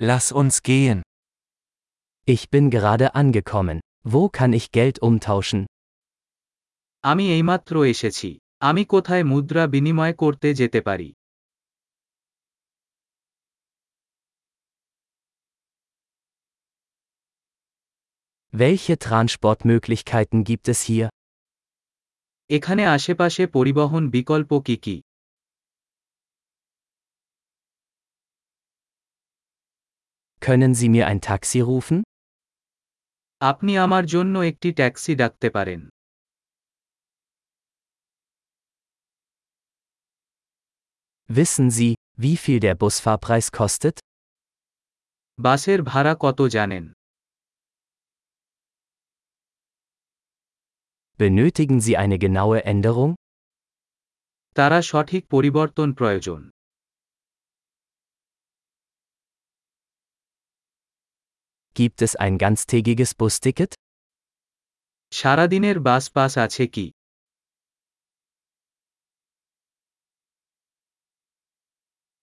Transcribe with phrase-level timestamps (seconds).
[0.00, 1.02] Lass uns gehen.
[2.24, 3.80] Ich bin gerade angekommen.
[4.04, 5.66] Wo kann ich Geld umtauschen?
[7.04, 8.28] আমি এইমাত্র এসেছি
[8.68, 11.08] আমি কোথায় মুদ্রা বিনিময় করতে যেতে পারি
[18.52, 21.06] Welche Transportmöglichkeiten gibt es hier?
[22.50, 24.96] এখানে আশেপাশে পরিবহন বিকল্প কি কি
[30.41, 31.97] Können Sie mir ein Taxi rufen?
[33.41, 35.81] আপনি আমার জন্য একটি ট্যাক্সি ডাকতে পারেন
[41.29, 43.95] Wissen Sie, wie viel der Busfahrpreis kostet?
[45.39, 46.85] বাসের ভাড়া কত জানেন
[51.19, 53.11] Benötigen Sie eine genaue Änderung?
[54.55, 56.41] তারা সঠিক পরিবর্তন প্রয়োজন
[61.77, 63.71] Gibt es ein ganztägiges Busticket?
[65.11, 66.85] সারাদিনের বাস পাস আছে কি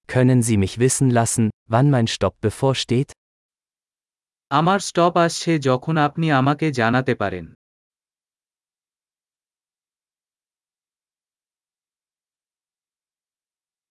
[0.09, 3.11] Können Sie mich wissen lassen, wann mein Stopp bevorsteht?
[4.51, 7.47] আমার স্টপ আসছে যখন আপনি আমাকে জানাতে পারেন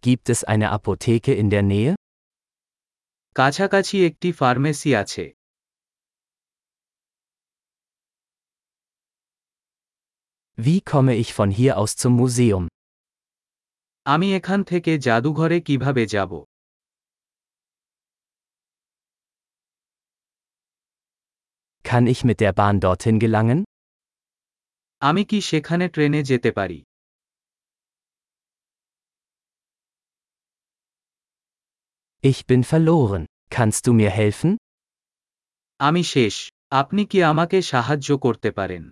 [0.02, 1.92] Gibt es eine Apotheke in der Nähe?
[3.36, 5.24] কাছাকাছি একটি ফার্মেসি আছে
[10.58, 12.64] Wie komme ich von hier aus zum Museum?
[14.06, 16.32] আমি এখান থেকে জাদুঘরে কিভাবে যাব
[21.84, 23.60] Kann ich mit der Bahn dorthin gelangen?
[25.02, 26.78] আমি কি সেখানে ট্রেনে যেতে পারি
[32.24, 33.22] Ich bin verloren.
[33.56, 34.50] Kannst du mir helfen?
[35.80, 36.34] আমি শেষ
[36.80, 38.82] আপনি কি আমাকে সাহায্য করতে পারেন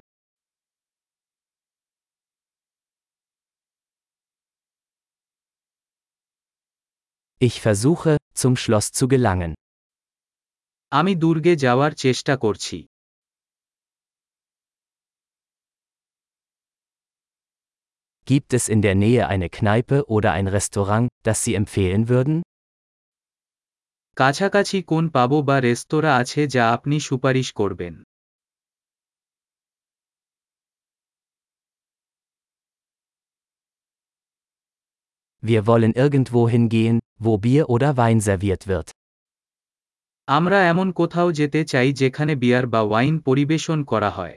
[7.40, 9.52] Ich versuche, zum Schloss zu gelangen.
[10.92, 12.78] আমি দুর্গে যাওয়ার চেষ্টা করছি
[18.28, 22.36] Gibt es in der Nähe eine Kneipe oder ein Restaurant, das Sie empfehlen würden?
[24.16, 27.94] কাছাকাছি কোন পাবো বা রেস্তোরাঁ আছে যা আপনি সুপারিশ করবেন
[35.42, 38.88] Wir wollen irgendwo hingehen, wo Bier oder Wein serviert wird.
[40.28, 44.36] আমরা এমন কোথাও যেতে চাই যেখানে বিয়ার বা ওয়াইন পরিবেশন করা হয়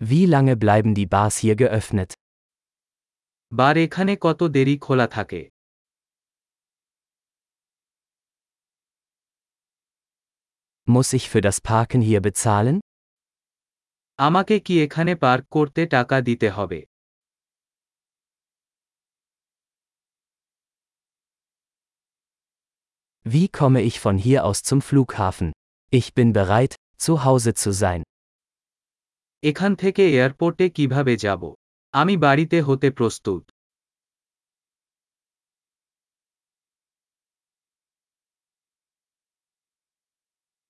[0.00, 2.10] Wie lange bleiben die Bars hier geöffnet?
[3.52, 5.40] বার এখানে কত দেরি খোলা থাকে
[10.86, 12.76] Muss ich für das Parken hier bezahlen?
[14.18, 16.80] আমাকে কি এখানে পার্ক করতে টাকা দিতে হবে
[23.26, 25.52] Wie komme ich von hier aus zum Flughafen?
[25.92, 28.00] Ich bin bereit, zu Hause zu sein.
[29.42, 31.42] এখান থেকে এয়ারপোর্টে কিভাবে যাব
[31.94, 33.42] আমি বাড়িতে হতে প্রস্তুত